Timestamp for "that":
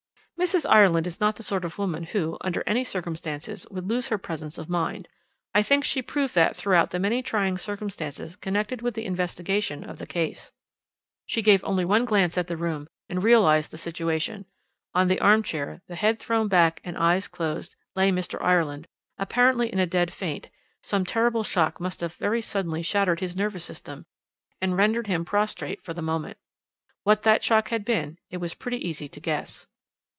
6.33-6.55, 27.21-27.43